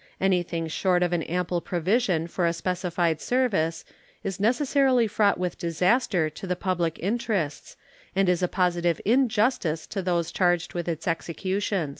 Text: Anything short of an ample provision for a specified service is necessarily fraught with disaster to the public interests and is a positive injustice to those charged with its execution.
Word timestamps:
Anything 0.19 0.67
short 0.67 1.03
of 1.03 1.13
an 1.13 1.21
ample 1.21 1.61
provision 1.61 2.25
for 2.25 2.47
a 2.47 2.53
specified 2.53 3.21
service 3.21 3.85
is 4.23 4.39
necessarily 4.39 5.05
fraught 5.05 5.37
with 5.37 5.59
disaster 5.59 6.27
to 6.27 6.47
the 6.47 6.55
public 6.55 6.97
interests 6.97 7.77
and 8.15 8.27
is 8.27 8.41
a 8.41 8.47
positive 8.47 8.99
injustice 9.05 9.85
to 9.85 10.01
those 10.01 10.31
charged 10.31 10.73
with 10.73 10.87
its 10.89 11.07
execution. 11.07 11.89